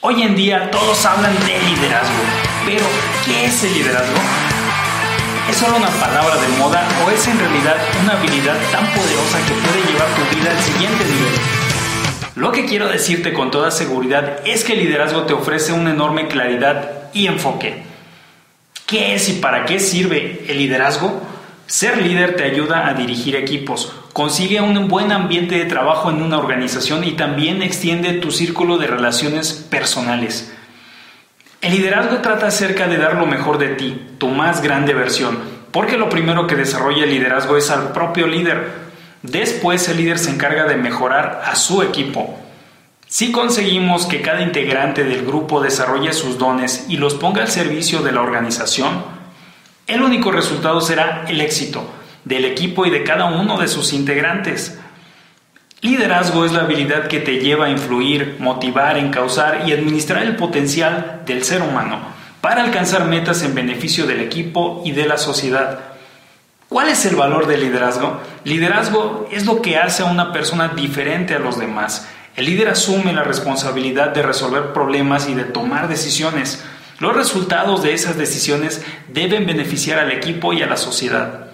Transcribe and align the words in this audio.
Hoy 0.00 0.22
en 0.22 0.36
día 0.36 0.70
todos 0.70 1.04
hablan 1.06 1.34
de 1.40 1.58
liderazgo, 1.58 2.22
pero 2.64 2.84
¿qué 3.24 3.46
es 3.46 3.64
el 3.64 3.74
liderazgo? 3.74 4.16
¿Es 5.50 5.56
solo 5.56 5.76
una 5.76 5.88
palabra 5.88 6.36
de 6.36 6.46
moda 6.56 6.88
o 7.04 7.10
es 7.10 7.26
en 7.26 7.36
realidad 7.36 7.76
una 8.04 8.12
habilidad 8.12 8.56
tan 8.70 8.86
poderosa 8.92 9.38
que 9.48 9.54
puede 9.54 9.90
llevar 9.90 10.08
tu 10.14 10.36
vida 10.36 10.52
al 10.52 10.62
siguiente 10.62 11.04
nivel? 11.04 11.34
Lo 12.36 12.52
que 12.52 12.66
quiero 12.66 12.86
decirte 12.86 13.32
con 13.32 13.50
toda 13.50 13.72
seguridad 13.72 14.38
es 14.46 14.62
que 14.62 14.74
el 14.74 14.84
liderazgo 14.84 15.22
te 15.22 15.32
ofrece 15.32 15.72
una 15.72 15.90
enorme 15.90 16.28
claridad 16.28 17.10
y 17.12 17.26
enfoque. 17.26 17.82
¿Qué 18.86 19.16
es 19.16 19.28
y 19.28 19.32
para 19.32 19.64
qué 19.64 19.80
sirve 19.80 20.44
el 20.46 20.58
liderazgo? 20.58 21.20
Ser 21.68 22.00
líder 22.00 22.34
te 22.34 22.44
ayuda 22.44 22.88
a 22.88 22.94
dirigir 22.94 23.36
equipos, 23.36 23.92
consigue 24.14 24.58
un 24.62 24.88
buen 24.88 25.12
ambiente 25.12 25.58
de 25.58 25.66
trabajo 25.66 26.08
en 26.08 26.22
una 26.22 26.38
organización 26.38 27.04
y 27.04 27.12
también 27.12 27.60
extiende 27.60 28.14
tu 28.14 28.30
círculo 28.30 28.78
de 28.78 28.86
relaciones 28.86 29.52
personales. 29.52 30.50
El 31.60 31.72
liderazgo 31.72 32.22
trata 32.22 32.46
acerca 32.46 32.88
de 32.88 32.96
dar 32.96 33.16
lo 33.16 33.26
mejor 33.26 33.58
de 33.58 33.68
ti, 33.74 34.00
tu 34.16 34.28
más 34.28 34.62
grande 34.62 34.94
versión, 34.94 35.38
porque 35.70 35.98
lo 35.98 36.08
primero 36.08 36.46
que 36.46 36.56
desarrolla 36.56 37.04
el 37.04 37.10
liderazgo 37.10 37.58
es 37.58 37.68
al 37.68 37.92
propio 37.92 38.26
líder. 38.26 38.70
Después 39.20 39.86
el 39.90 39.98
líder 39.98 40.18
se 40.18 40.30
encarga 40.30 40.64
de 40.64 40.78
mejorar 40.78 41.42
a 41.44 41.54
su 41.54 41.82
equipo. 41.82 42.38
Si 43.08 43.30
conseguimos 43.30 44.06
que 44.06 44.22
cada 44.22 44.40
integrante 44.40 45.04
del 45.04 45.26
grupo 45.26 45.60
desarrolle 45.60 46.14
sus 46.14 46.38
dones 46.38 46.86
y 46.88 46.96
los 46.96 47.12
ponga 47.12 47.42
al 47.42 47.48
servicio 47.48 48.00
de 48.00 48.12
la 48.12 48.22
organización, 48.22 49.17
el 49.88 50.02
único 50.02 50.30
resultado 50.30 50.80
será 50.80 51.24
el 51.28 51.40
éxito 51.40 51.84
del 52.24 52.44
equipo 52.44 52.86
y 52.86 52.90
de 52.90 53.02
cada 53.02 53.24
uno 53.24 53.58
de 53.58 53.68
sus 53.68 53.92
integrantes. 53.92 54.78
Liderazgo 55.80 56.44
es 56.44 56.52
la 56.52 56.60
habilidad 56.60 57.08
que 57.08 57.20
te 57.20 57.38
lleva 57.38 57.66
a 57.66 57.70
influir, 57.70 58.36
motivar, 58.38 58.98
encauzar 58.98 59.62
y 59.66 59.72
administrar 59.72 60.22
el 60.22 60.36
potencial 60.36 61.22
del 61.24 61.42
ser 61.42 61.62
humano 61.62 62.00
para 62.40 62.62
alcanzar 62.62 63.06
metas 63.06 63.42
en 63.42 63.54
beneficio 63.54 64.06
del 64.06 64.20
equipo 64.20 64.82
y 64.84 64.92
de 64.92 65.06
la 65.06 65.16
sociedad. 65.16 65.80
¿Cuál 66.68 66.88
es 66.88 67.06
el 67.06 67.16
valor 67.16 67.46
del 67.46 67.60
liderazgo? 67.60 68.20
Liderazgo 68.44 69.26
es 69.32 69.46
lo 69.46 69.62
que 69.62 69.78
hace 69.78 70.02
a 70.02 70.06
una 70.06 70.32
persona 70.32 70.68
diferente 70.68 71.34
a 71.34 71.38
los 71.38 71.58
demás. 71.58 72.06
El 72.36 72.44
líder 72.44 72.68
asume 72.68 73.14
la 73.14 73.24
responsabilidad 73.24 74.10
de 74.10 74.22
resolver 74.22 74.74
problemas 74.74 75.28
y 75.30 75.34
de 75.34 75.44
tomar 75.44 75.88
decisiones. 75.88 76.62
Los 76.98 77.14
resultados 77.14 77.82
de 77.82 77.94
esas 77.94 78.16
decisiones 78.16 78.84
deben 79.08 79.46
beneficiar 79.46 80.00
al 80.00 80.10
equipo 80.10 80.52
y 80.52 80.62
a 80.62 80.66
la 80.66 80.76
sociedad. 80.76 81.46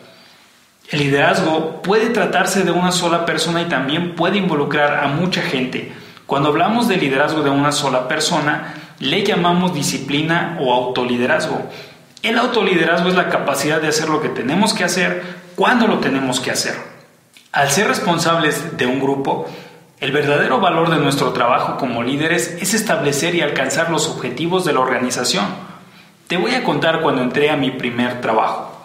El 0.90 1.00
liderazgo 1.00 1.82
puede 1.82 2.10
tratarse 2.10 2.62
de 2.62 2.70
una 2.70 2.92
sola 2.92 3.26
persona 3.26 3.62
y 3.62 3.66
también 3.66 4.14
puede 4.14 4.38
involucrar 4.38 5.04
a 5.04 5.08
mucha 5.08 5.42
gente. 5.42 5.92
Cuando 6.26 6.48
hablamos 6.48 6.88
de 6.88 6.96
liderazgo 6.96 7.42
de 7.42 7.50
una 7.50 7.72
sola 7.72 8.08
persona, 8.08 8.74
le 9.00 9.22
llamamos 9.22 9.74
disciplina 9.74 10.56
o 10.60 10.72
autoliderazgo. 10.72 11.68
El 12.22 12.38
autoliderazgo 12.38 13.10
es 13.10 13.14
la 13.14 13.28
capacidad 13.28 13.82
de 13.82 13.88
hacer 13.88 14.08
lo 14.08 14.22
que 14.22 14.30
tenemos 14.30 14.72
que 14.72 14.84
hacer 14.84 15.22
cuando 15.56 15.86
lo 15.86 15.98
tenemos 15.98 16.40
que 16.40 16.52
hacer. 16.52 16.74
Al 17.52 17.70
ser 17.70 17.88
responsables 17.88 18.78
de 18.78 18.86
un 18.86 18.98
grupo, 18.98 19.46
el 20.04 20.12
verdadero 20.12 20.60
valor 20.60 20.90
de 20.90 20.98
nuestro 20.98 21.32
trabajo 21.32 21.78
como 21.78 22.02
líderes 22.02 22.58
es 22.60 22.74
establecer 22.74 23.34
y 23.34 23.40
alcanzar 23.40 23.88
los 23.88 24.06
objetivos 24.06 24.66
de 24.66 24.74
la 24.74 24.80
organización. 24.80 25.46
Te 26.26 26.36
voy 26.36 26.54
a 26.54 26.62
contar 26.62 27.00
cuando 27.00 27.22
entré 27.22 27.48
a 27.48 27.56
mi 27.56 27.70
primer 27.70 28.20
trabajo 28.20 28.84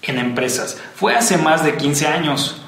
en 0.00 0.18
empresas. 0.18 0.80
Fue 0.94 1.14
hace 1.14 1.36
más 1.36 1.66
de 1.66 1.76
15 1.76 2.06
años. 2.06 2.62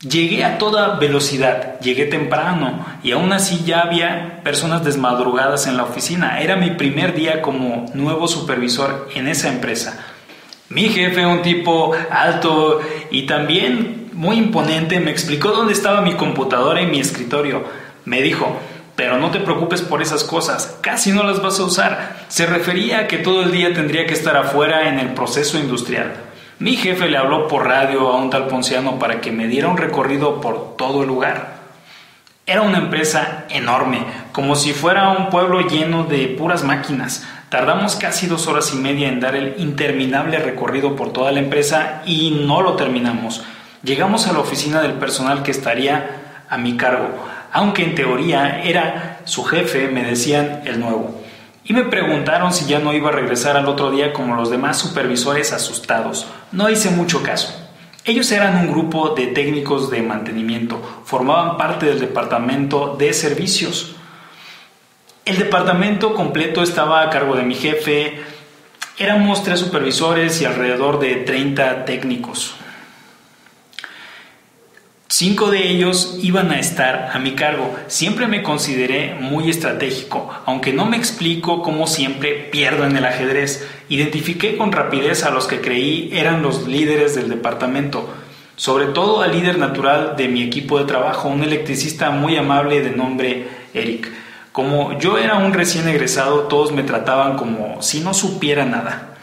Llegué 0.00 0.46
a 0.46 0.56
toda 0.56 0.96
velocidad, 0.96 1.78
llegué 1.80 2.06
temprano 2.06 2.86
y 3.02 3.12
aún 3.12 3.34
así 3.34 3.64
ya 3.66 3.82
había 3.82 4.40
personas 4.42 4.82
desmadrugadas 4.82 5.66
en 5.66 5.76
la 5.76 5.82
oficina. 5.82 6.40
Era 6.40 6.56
mi 6.56 6.70
primer 6.70 7.14
día 7.14 7.42
como 7.42 7.84
nuevo 7.92 8.28
supervisor 8.28 9.10
en 9.14 9.28
esa 9.28 9.50
empresa. 9.50 10.06
Mi 10.70 10.88
jefe, 10.88 11.26
un 11.26 11.42
tipo 11.42 11.92
alto 12.10 12.80
y 13.10 13.26
también 13.26 13.99
muy 14.12 14.36
imponente, 14.36 15.00
me 15.00 15.10
explicó 15.10 15.50
dónde 15.50 15.72
estaba 15.72 16.00
mi 16.00 16.14
computadora 16.14 16.80
y 16.82 16.86
mi 16.86 17.00
escritorio. 17.00 17.64
Me 18.04 18.22
dijo, 18.22 18.56
pero 18.96 19.18
no 19.18 19.30
te 19.30 19.40
preocupes 19.40 19.82
por 19.82 20.02
esas 20.02 20.24
cosas, 20.24 20.78
casi 20.80 21.12
no 21.12 21.22
las 21.22 21.40
vas 21.42 21.58
a 21.58 21.64
usar. 21.64 22.24
Se 22.28 22.46
refería 22.46 23.00
a 23.00 23.06
que 23.06 23.18
todo 23.18 23.42
el 23.42 23.50
día 23.50 23.72
tendría 23.72 24.06
que 24.06 24.14
estar 24.14 24.36
afuera 24.36 24.88
en 24.88 24.98
el 24.98 25.14
proceso 25.14 25.58
industrial. 25.58 26.12
Mi 26.58 26.76
jefe 26.76 27.08
le 27.08 27.16
habló 27.16 27.48
por 27.48 27.66
radio 27.66 28.08
a 28.08 28.16
un 28.16 28.28
tal 28.28 28.46
Ponciano 28.46 28.98
para 28.98 29.22
que 29.22 29.32
me 29.32 29.46
diera 29.46 29.68
un 29.68 29.78
recorrido 29.78 30.42
por 30.42 30.76
todo 30.76 31.00
el 31.00 31.08
lugar. 31.08 31.60
Era 32.44 32.60
una 32.60 32.76
empresa 32.76 33.46
enorme, 33.48 34.04
como 34.32 34.56
si 34.56 34.74
fuera 34.74 35.08
un 35.10 35.30
pueblo 35.30 35.60
lleno 35.62 36.04
de 36.04 36.26
puras 36.28 36.62
máquinas. 36.62 37.26
Tardamos 37.48 37.96
casi 37.96 38.26
dos 38.26 38.46
horas 38.46 38.74
y 38.74 38.76
media 38.76 39.08
en 39.08 39.20
dar 39.20 39.36
el 39.36 39.54
interminable 39.58 40.38
recorrido 40.38 40.96
por 40.96 41.12
toda 41.12 41.32
la 41.32 41.40
empresa 41.40 42.02
y 42.04 42.42
no 42.46 42.60
lo 42.60 42.74
terminamos. 42.74 43.42
Llegamos 43.82 44.26
a 44.26 44.34
la 44.34 44.40
oficina 44.40 44.82
del 44.82 44.94
personal 44.94 45.42
que 45.42 45.50
estaría 45.50 46.44
a 46.50 46.58
mi 46.58 46.76
cargo, 46.76 47.08
aunque 47.50 47.82
en 47.82 47.94
teoría 47.94 48.62
era 48.62 49.20
su 49.24 49.42
jefe, 49.44 49.88
me 49.88 50.04
decían 50.04 50.62
el 50.66 50.80
nuevo. 50.80 51.22
Y 51.64 51.72
me 51.72 51.84
preguntaron 51.84 52.52
si 52.52 52.66
ya 52.66 52.78
no 52.78 52.92
iba 52.92 53.08
a 53.08 53.12
regresar 53.12 53.56
al 53.56 53.68
otro 53.68 53.90
día 53.90 54.12
como 54.12 54.34
los 54.34 54.50
demás 54.50 54.76
supervisores 54.76 55.52
asustados. 55.52 56.26
No 56.52 56.68
hice 56.68 56.90
mucho 56.90 57.22
caso. 57.22 57.54
Ellos 58.04 58.30
eran 58.32 58.56
un 58.56 58.72
grupo 58.72 59.14
de 59.14 59.28
técnicos 59.28 59.90
de 59.90 60.02
mantenimiento, 60.02 60.82
formaban 61.04 61.56
parte 61.56 61.86
del 61.86 62.00
departamento 62.00 62.96
de 62.98 63.14
servicios. 63.14 63.94
El 65.24 65.38
departamento 65.38 66.14
completo 66.14 66.62
estaba 66.62 67.02
a 67.02 67.10
cargo 67.10 67.34
de 67.34 67.44
mi 67.44 67.54
jefe, 67.54 68.20
éramos 68.98 69.42
tres 69.42 69.60
supervisores 69.60 70.40
y 70.42 70.44
alrededor 70.44 70.98
de 70.98 71.16
30 71.16 71.84
técnicos. 71.84 72.56
Cinco 75.20 75.50
de 75.50 75.68
ellos 75.68 76.16
iban 76.22 76.50
a 76.50 76.58
estar 76.58 77.10
a 77.12 77.18
mi 77.18 77.32
cargo. 77.32 77.76
Siempre 77.88 78.26
me 78.26 78.42
consideré 78.42 79.16
muy 79.20 79.50
estratégico, 79.50 80.30
aunque 80.46 80.72
no 80.72 80.86
me 80.86 80.96
explico 80.96 81.60
cómo 81.60 81.86
siempre 81.86 82.48
pierdo 82.50 82.86
en 82.86 82.96
el 82.96 83.04
ajedrez. 83.04 83.68
Identifiqué 83.90 84.56
con 84.56 84.72
rapidez 84.72 85.24
a 85.24 85.30
los 85.30 85.46
que 85.46 85.60
creí 85.60 86.08
eran 86.14 86.40
los 86.40 86.66
líderes 86.66 87.14
del 87.14 87.28
departamento, 87.28 88.08
sobre 88.56 88.86
todo 88.86 89.20
al 89.20 89.32
líder 89.32 89.58
natural 89.58 90.14
de 90.16 90.28
mi 90.28 90.42
equipo 90.42 90.78
de 90.78 90.86
trabajo, 90.86 91.28
un 91.28 91.42
electricista 91.42 92.08
muy 92.10 92.38
amable 92.38 92.80
de 92.80 92.92
nombre 92.92 93.46
Eric. 93.74 94.10
Como 94.52 94.98
yo 95.00 95.18
era 95.18 95.34
un 95.34 95.52
recién 95.52 95.86
egresado, 95.86 96.44
todos 96.44 96.72
me 96.72 96.82
trataban 96.82 97.36
como 97.36 97.82
si 97.82 98.00
no 98.00 98.14
supiera 98.14 98.64
nada. 98.64 99.16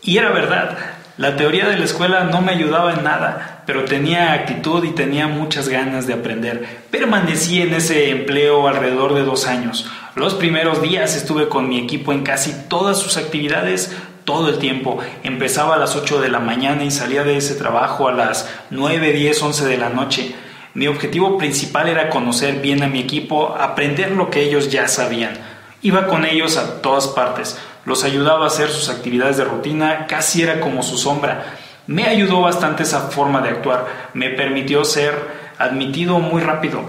Y 0.00 0.16
era 0.16 0.30
verdad, 0.30 0.93
la 1.16 1.36
teoría 1.36 1.68
de 1.68 1.78
la 1.78 1.84
escuela 1.84 2.24
no 2.24 2.42
me 2.42 2.50
ayudaba 2.50 2.92
en 2.92 3.04
nada, 3.04 3.62
pero 3.66 3.84
tenía 3.84 4.32
actitud 4.32 4.84
y 4.84 4.90
tenía 4.90 5.28
muchas 5.28 5.68
ganas 5.68 6.08
de 6.08 6.14
aprender. 6.14 6.66
Permanecí 6.90 7.62
en 7.62 7.72
ese 7.72 8.10
empleo 8.10 8.66
alrededor 8.66 9.14
de 9.14 9.22
dos 9.22 9.46
años. 9.46 9.88
Los 10.16 10.34
primeros 10.34 10.82
días 10.82 11.14
estuve 11.14 11.48
con 11.48 11.68
mi 11.68 11.78
equipo 11.78 12.12
en 12.12 12.24
casi 12.24 12.52
todas 12.68 12.98
sus 12.98 13.16
actividades 13.16 13.96
todo 14.24 14.48
el 14.48 14.58
tiempo. 14.58 14.98
Empezaba 15.22 15.76
a 15.76 15.78
las 15.78 15.94
8 15.94 16.20
de 16.20 16.30
la 16.30 16.40
mañana 16.40 16.82
y 16.82 16.90
salía 16.90 17.22
de 17.22 17.36
ese 17.36 17.54
trabajo 17.54 18.08
a 18.08 18.12
las 18.12 18.50
9, 18.70 19.12
10, 19.12 19.40
11 19.40 19.66
de 19.66 19.76
la 19.76 19.90
noche. 19.90 20.34
Mi 20.74 20.88
objetivo 20.88 21.38
principal 21.38 21.88
era 21.88 22.10
conocer 22.10 22.60
bien 22.60 22.82
a 22.82 22.88
mi 22.88 22.98
equipo, 22.98 23.54
aprender 23.56 24.10
lo 24.10 24.30
que 24.30 24.42
ellos 24.42 24.68
ya 24.68 24.88
sabían. 24.88 25.38
Iba 25.84 26.08
con 26.08 26.24
ellos 26.24 26.56
a 26.56 26.82
todas 26.82 27.06
partes 27.06 27.56
los 27.84 28.04
ayudaba 28.04 28.44
a 28.44 28.46
hacer 28.46 28.70
sus 28.70 28.88
actividades 28.88 29.36
de 29.36 29.44
rutina, 29.44 30.06
casi 30.06 30.42
era 30.42 30.60
como 30.60 30.82
su 30.82 30.96
sombra. 30.96 31.56
Me 31.86 32.04
ayudó 32.04 32.40
bastante 32.40 32.82
esa 32.82 33.10
forma 33.10 33.42
de 33.42 33.50
actuar, 33.50 33.86
me 34.14 34.30
permitió 34.30 34.84
ser 34.84 35.14
admitido 35.58 36.18
muy 36.18 36.40
rápido. 36.40 36.82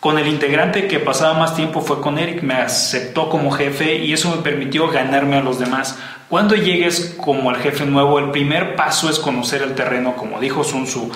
Con 0.00 0.18
el 0.18 0.26
integrante 0.26 0.88
que 0.88 1.00
pasaba 1.00 1.38
más 1.38 1.54
tiempo 1.54 1.82
fue 1.82 2.00
con 2.00 2.18
Eric, 2.18 2.42
me 2.42 2.54
aceptó 2.54 3.28
como 3.28 3.50
jefe 3.50 3.96
y 3.96 4.12
eso 4.12 4.34
me 4.34 4.42
permitió 4.42 4.88
ganarme 4.88 5.36
a 5.36 5.42
los 5.42 5.58
demás. 5.58 5.98
Cuando 6.30 6.54
llegues 6.54 7.16
como 7.20 7.50
el 7.50 7.56
jefe 7.56 7.84
nuevo, 7.84 8.18
el 8.18 8.30
primer 8.30 8.76
paso 8.76 9.10
es 9.10 9.18
conocer 9.18 9.60
el 9.60 9.74
terreno, 9.74 10.16
como 10.16 10.40
dijo 10.40 10.64
Sun 10.64 10.84
Tzu, 10.84 11.10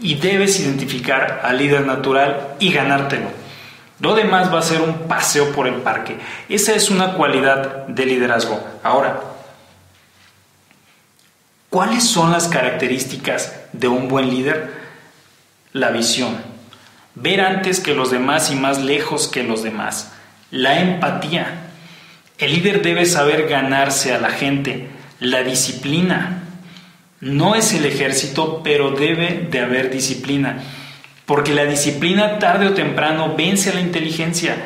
y 0.00 0.14
debes 0.14 0.58
identificar 0.60 1.40
al 1.44 1.58
líder 1.58 1.86
natural 1.86 2.54
y 2.58 2.72
ganártelo. 2.72 3.45
Lo 3.98 4.14
demás 4.14 4.52
va 4.52 4.58
a 4.58 4.62
ser 4.62 4.82
un 4.82 5.08
paseo 5.08 5.52
por 5.52 5.66
el 5.66 5.76
parque. 5.76 6.18
Esa 6.48 6.74
es 6.74 6.90
una 6.90 7.14
cualidad 7.14 7.86
de 7.86 8.04
liderazgo. 8.04 8.62
Ahora, 8.82 9.20
¿cuáles 11.70 12.04
son 12.04 12.30
las 12.30 12.48
características 12.48 13.54
de 13.72 13.88
un 13.88 14.08
buen 14.08 14.28
líder? 14.28 14.70
La 15.72 15.90
visión. 15.90 16.36
Ver 17.14 17.40
antes 17.40 17.80
que 17.80 17.94
los 17.94 18.10
demás 18.10 18.50
y 18.50 18.56
más 18.56 18.82
lejos 18.82 19.28
que 19.28 19.42
los 19.42 19.62
demás. 19.62 20.12
La 20.50 20.78
empatía. 20.78 21.62
El 22.36 22.52
líder 22.52 22.82
debe 22.82 23.06
saber 23.06 23.48
ganarse 23.48 24.12
a 24.12 24.18
la 24.18 24.28
gente. 24.28 24.90
La 25.20 25.42
disciplina. 25.42 26.42
No 27.20 27.54
es 27.54 27.72
el 27.72 27.86
ejército, 27.86 28.60
pero 28.62 28.90
debe 28.90 29.48
de 29.50 29.60
haber 29.60 29.90
disciplina 29.90 30.62
porque 31.26 31.52
la 31.52 31.64
disciplina 31.64 32.38
tarde 32.38 32.68
o 32.68 32.74
temprano 32.74 33.34
vence 33.36 33.70
a 33.70 33.74
la 33.74 33.80
inteligencia. 33.80 34.56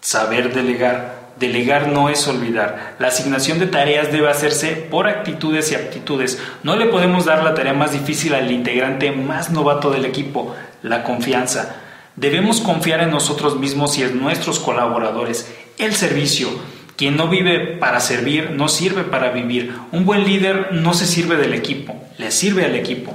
Saber 0.00 0.54
delegar. 0.54 1.16
Delegar 1.38 1.88
no 1.88 2.08
es 2.08 2.26
olvidar. 2.28 2.94
La 2.98 3.08
asignación 3.08 3.58
de 3.58 3.66
tareas 3.66 4.10
debe 4.10 4.30
hacerse 4.30 4.70
por 4.70 5.06
actitudes 5.06 5.70
y 5.70 5.74
aptitudes. 5.74 6.40
No 6.62 6.76
le 6.76 6.86
podemos 6.86 7.26
dar 7.26 7.42
la 7.42 7.54
tarea 7.54 7.74
más 7.74 7.92
difícil 7.92 8.34
al 8.34 8.50
integrante 8.50 9.12
más 9.12 9.50
novato 9.50 9.90
del 9.90 10.06
equipo, 10.06 10.54
la 10.82 11.02
confianza. 11.02 11.76
Debemos 12.14 12.60
confiar 12.60 13.00
en 13.00 13.10
nosotros 13.10 13.58
mismos 13.58 13.98
y 13.98 14.04
en 14.04 14.18
nuestros 14.18 14.60
colaboradores. 14.60 15.52
El 15.76 15.94
servicio. 15.94 16.48
Quien 16.96 17.18
no 17.18 17.28
vive 17.28 17.76
para 17.76 18.00
servir 18.00 18.52
no 18.52 18.68
sirve 18.68 19.02
para 19.02 19.30
vivir. 19.30 19.74
Un 19.92 20.06
buen 20.06 20.24
líder 20.24 20.68
no 20.72 20.94
se 20.94 21.06
sirve 21.06 21.36
del 21.36 21.52
equipo, 21.52 21.94
le 22.16 22.30
sirve 22.30 22.64
al 22.64 22.74
equipo. 22.74 23.14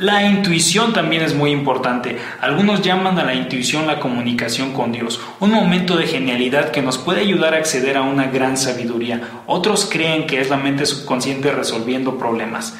La 0.00 0.22
intuición 0.22 0.94
también 0.94 1.20
es 1.20 1.34
muy 1.34 1.50
importante. 1.50 2.16
Algunos 2.40 2.80
llaman 2.80 3.18
a 3.18 3.24
la 3.24 3.34
intuición 3.34 3.86
la 3.86 4.00
comunicación 4.00 4.72
con 4.72 4.92
Dios, 4.92 5.20
un 5.40 5.50
momento 5.50 5.98
de 5.98 6.06
genialidad 6.06 6.70
que 6.70 6.80
nos 6.80 6.96
puede 6.96 7.20
ayudar 7.20 7.52
a 7.52 7.58
acceder 7.58 7.98
a 7.98 8.02
una 8.02 8.28
gran 8.28 8.56
sabiduría. 8.56 9.42
Otros 9.44 9.84
creen 9.84 10.26
que 10.26 10.40
es 10.40 10.48
la 10.48 10.56
mente 10.56 10.86
subconsciente 10.86 11.52
resolviendo 11.52 12.16
problemas. 12.16 12.78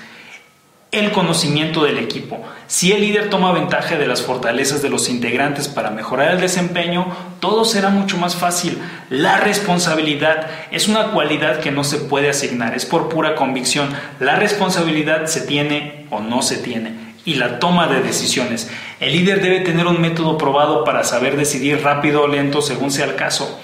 El 0.93 1.13
conocimiento 1.13 1.85
del 1.85 1.99
equipo. 1.99 2.43
Si 2.67 2.91
el 2.91 3.03
líder 3.03 3.29
toma 3.29 3.53
ventaja 3.53 3.99
de 3.99 4.07
las 4.07 4.23
fortalezas 4.23 4.81
de 4.81 4.89
los 4.89 5.11
integrantes 5.11 5.69
para 5.69 5.91
mejorar 5.91 6.33
el 6.33 6.41
desempeño, 6.41 7.07
todo 7.39 7.67
será 7.67 7.91
mucho 7.91 8.17
más 8.17 8.35
fácil. 8.35 8.79
La 9.11 9.37
responsabilidad 9.37 10.47
es 10.71 10.89
una 10.89 11.09
cualidad 11.09 11.61
que 11.61 11.71
no 11.71 11.85
se 11.85 11.99
puede 11.99 12.31
asignar, 12.31 12.75
es 12.75 12.87
por 12.87 13.11
pura 13.11 13.35
convicción. 13.35 13.91
La 14.21 14.37
responsabilidad 14.37 15.27
se 15.27 15.43
tiene 15.43 16.07
o 16.09 16.21
no 16.21 16.41
se 16.41 16.57
tiene 16.57 17.00
y 17.25 17.35
la 17.35 17.59
toma 17.59 17.87
de 17.89 18.01
decisiones. 18.01 18.71
El 18.99 19.13
líder 19.13 19.41
debe 19.41 19.61
tener 19.61 19.87
un 19.87 20.01
método 20.01 20.39
probado 20.39 20.85
para 20.85 21.05
saber 21.05 21.37
decidir 21.37 21.83
rápido 21.83 22.23
o 22.23 22.29
lento 22.29 22.63
según 22.63 22.91
sea 22.91 23.07
el 23.07 23.17
caso. 23.17 23.61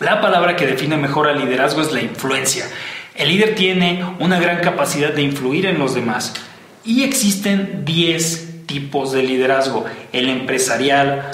La 0.00 0.20
palabra 0.20 0.56
que 0.56 0.66
define 0.66 0.96
mejor 0.96 1.28
al 1.28 1.38
liderazgo 1.38 1.80
es 1.82 1.92
la 1.92 2.00
influencia. 2.00 2.66
El 3.14 3.28
líder 3.28 3.54
tiene 3.54 4.04
una 4.18 4.40
gran 4.40 4.60
capacidad 4.60 5.12
de 5.12 5.22
influir 5.22 5.66
en 5.66 5.78
los 5.78 5.94
demás 5.94 6.34
y 6.84 7.04
existen 7.04 7.84
10 7.84 8.66
tipos 8.66 9.12
de 9.12 9.22
liderazgo. 9.22 9.84
El 10.12 10.28
empresarial, 10.28 11.30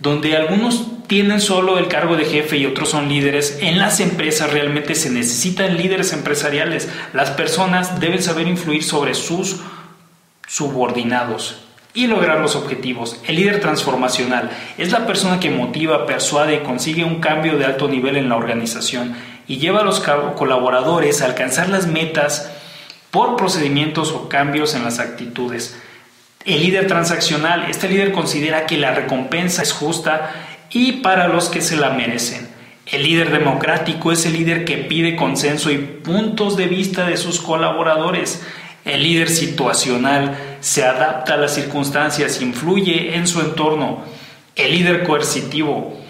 donde 0.00 0.36
algunos 0.36 1.06
tienen 1.06 1.40
solo 1.40 1.78
el 1.78 1.88
cargo 1.88 2.16
de 2.16 2.24
jefe 2.24 2.58
y 2.58 2.66
otros 2.66 2.90
son 2.90 3.08
líderes. 3.08 3.58
En 3.62 3.78
las 3.78 4.00
empresas 4.00 4.52
realmente 4.52 4.94
se 4.94 5.10
necesitan 5.10 5.76
líderes 5.76 6.12
empresariales. 6.12 6.88
Las 7.12 7.30
personas 7.30 7.98
deben 8.00 8.22
saber 8.22 8.46
influir 8.46 8.82
sobre 8.84 9.14
sus 9.14 9.60
subordinados 10.48 11.62
y 11.94 12.08
lograr 12.08 12.40
los 12.40 12.56
objetivos. 12.56 13.20
El 13.26 13.36
líder 13.36 13.60
transformacional 13.60 14.50
es 14.76 14.90
la 14.90 15.06
persona 15.06 15.38
que 15.38 15.50
motiva, 15.50 16.06
persuade 16.06 16.56
y 16.56 16.60
consigue 16.60 17.04
un 17.04 17.20
cambio 17.20 17.56
de 17.56 17.66
alto 17.66 17.86
nivel 17.86 18.16
en 18.16 18.28
la 18.28 18.36
organización 18.36 19.14
y 19.46 19.58
lleva 19.58 19.80
a 19.80 19.84
los 19.84 20.00
colaboradores 20.00 21.22
a 21.22 21.26
alcanzar 21.26 21.68
las 21.68 21.86
metas 21.86 22.50
por 23.10 23.36
procedimientos 23.36 24.12
o 24.12 24.28
cambios 24.28 24.74
en 24.74 24.84
las 24.84 24.98
actitudes. 24.98 25.78
El 26.44 26.62
líder 26.62 26.86
transaccional, 26.86 27.68
este 27.70 27.88
líder 27.88 28.12
considera 28.12 28.66
que 28.66 28.78
la 28.78 28.92
recompensa 28.94 29.62
es 29.62 29.72
justa 29.72 30.30
y 30.70 30.92
para 30.92 31.28
los 31.28 31.48
que 31.48 31.60
se 31.60 31.76
la 31.76 31.90
merecen. 31.90 32.48
El 32.86 33.02
líder 33.02 33.30
democrático 33.30 34.12
es 34.12 34.24
el 34.24 34.32
líder 34.32 34.64
que 34.64 34.78
pide 34.78 35.16
consenso 35.16 35.70
y 35.70 35.78
puntos 35.78 36.56
de 36.56 36.66
vista 36.66 37.06
de 37.06 37.18
sus 37.18 37.40
colaboradores. 37.40 38.42
El 38.88 39.02
líder 39.02 39.28
situacional 39.28 40.56
se 40.60 40.82
adapta 40.82 41.34
a 41.34 41.36
las 41.36 41.54
circunstancias, 41.54 42.40
influye 42.40 43.16
en 43.16 43.26
su 43.26 43.42
entorno. 43.42 44.02
El 44.56 44.70
líder 44.70 45.04
coercitivo 45.04 46.00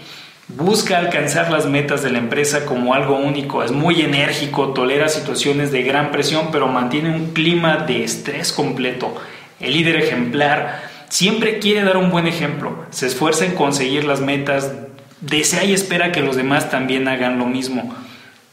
busca 0.47 0.97
alcanzar 0.97 1.51
las 1.51 1.65
metas 1.65 2.03
de 2.03 2.09
la 2.09 2.19
empresa 2.19 2.65
como 2.65 2.93
algo 2.93 3.17
único, 3.17 3.63
es 3.63 3.71
muy 3.73 3.99
enérgico, 3.99 4.69
tolera 4.69 5.09
situaciones 5.09 5.73
de 5.73 5.83
gran 5.83 6.11
presión, 6.11 6.51
pero 6.53 6.69
mantiene 6.69 7.13
un 7.13 7.33
clima 7.33 7.79
de 7.79 8.05
estrés 8.05 8.53
completo. 8.53 9.13
El 9.59 9.73
líder 9.73 9.97
ejemplar 9.97 10.81
siempre 11.09 11.59
quiere 11.59 11.83
dar 11.83 11.97
un 11.97 12.09
buen 12.09 12.27
ejemplo, 12.27 12.85
se 12.91 13.07
esfuerza 13.07 13.43
en 13.43 13.55
conseguir 13.55 14.05
las 14.05 14.21
metas, 14.21 14.71
desea 15.19 15.65
y 15.65 15.73
espera 15.73 16.13
que 16.13 16.21
los 16.21 16.37
demás 16.37 16.69
también 16.69 17.09
hagan 17.09 17.39
lo 17.39 17.45
mismo. 17.45 17.93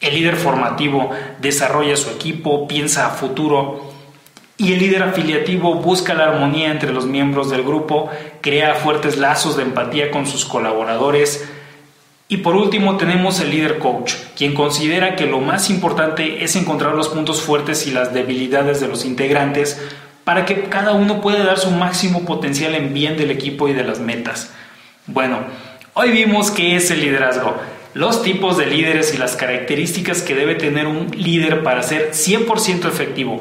El 0.01 0.15
líder 0.15 0.35
formativo 0.35 1.11
desarrolla 1.41 1.97
su 1.97 2.11
equipo, 2.11 2.69
piensa 2.69 3.07
a 3.07 3.11
futuro, 3.11 3.86
y 4.59 4.73
el 4.73 4.79
líder 4.79 5.03
afiliativo 5.03 5.75
busca 5.75 6.15
la 6.15 6.25
armonía 6.25 6.71
entre 6.71 6.93
los 6.93 7.07
miembros 7.07 7.51
del 7.51 7.63
grupo, 7.63 8.11
crea 8.41 8.75
fuertes 8.75 9.19
lazos 9.19 9.57
de 9.57 9.63
empatía 9.63 10.11
con 10.11 10.27
sus 10.27 10.47
colaboradores. 10.47 11.47
Y 12.29 12.39
por 12.39 12.57
último 12.57 12.97
tenemos 12.97 13.39
el 13.41 13.51
líder 13.51 13.79
coach, 13.79 14.15
quien 14.35 14.55
considera 14.55 15.15
que 15.15 15.27
lo 15.27 15.41
más 15.41 15.69
importante 15.69 16.43
es 16.43 16.57
encontrar 16.57 16.95
los 16.95 17.09
puntos 17.09 17.43
fuertes 17.43 17.87
y 17.87 17.91
las 17.91 18.15
debilidades 18.15 18.81
de 18.81 18.89
los 18.89 19.05
integrantes 19.05 19.81
para 20.25 20.45
que 20.45 20.65
cada 20.65 20.93
uno 20.93 21.21
pueda 21.21 21.45
dar 21.45 21.59
su 21.59 21.71
máximo 21.71 22.25
potencial 22.25 22.75
en 22.75 22.93
bien 22.95 23.17
del 23.17 23.31
equipo 23.31 23.69
y 23.69 23.75
de 23.75 23.85
las 23.85 24.01
metas. 24.01 24.51
Bueno, 25.07 25.39
hoy 25.95 26.11
vimos 26.11 26.51
qué 26.51 26.75
es 26.75 26.91
el 26.91 27.01
liderazgo, 27.01 27.55
los 27.95 28.23
tipos 28.25 28.57
de 28.57 28.67
líderes 28.67 29.15
y 29.15 29.19
las 29.19 29.37
características 29.37 30.23
que 30.23 30.35
debe 30.35 30.57
tener 30.57 30.89
un 30.89 31.13
líder 31.15 31.63
para 31.63 31.85
ser 31.85 32.11
100% 32.11 32.89
efectivo. 32.89 33.41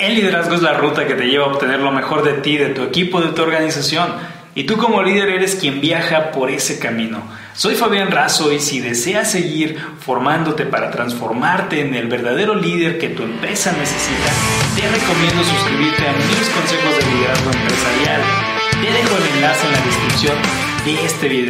El 0.00 0.14
liderazgo 0.14 0.54
es 0.54 0.62
la 0.62 0.72
ruta 0.72 1.06
que 1.06 1.12
te 1.12 1.26
lleva 1.26 1.44
a 1.44 1.48
obtener 1.48 1.78
lo 1.80 1.92
mejor 1.92 2.24
de 2.24 2.32
ti, 2.40 2.56
de 2.56 2.70
tu 2.70 2.82
equipo, 2.84 3.20
de 3.20 3.32
tu 3.32 3.42
organización. 3.42 4.08
Y 4.54 4.64
tú 4.64 4.78
como 4.78 5.02
líder 5.02 5.28
eres 5.28 5.56
quien 5.56 5.82
viaja 5.82 6.30
por 6.32 6.50
ese 6.50 6.78
camino. 6.78 7.22
Soy 7.52 7.74
Fabián 7.74 8.10
Razo 8.10 8.50
y 8.50 8.60
si 8.60 8.80
deseas 8.80 9.30
seguir 9.30 9.78
formándote 10.00 10.64
para 10.64 10.90
transformarte 10.90 11.82
en 11.82 11.94
el 11.94 12.08
verdadero 12.08 12.54
líder 12.54 12.98
que 12.98 13.10
tu 13.10 13.24
empresa 13.24 13.72
necesita, 13.78 14.32
te 14.74 14.88
recomiendo 14.88 15.44
suscribirte 15.44 16.08
a 16.08 16.12
mis 16.14 16.48
consejos 16.48 16.96
de 16.96 17.14
liderazgo 17.14 17.50
empresarial. 17.52 18.22
Te 18.70 18.90
dejo 18.90 19.16
el 19.18 19.36
enlace 19.36 19.66
en 19.66 19.72
la 19.72 19.80
descripción 19.82 20.36
de 20.86 21.04
este 21.04 21.28
video. 21.28 21.38